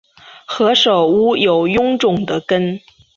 [0.47, 2.79] 何首乌有臃肿的根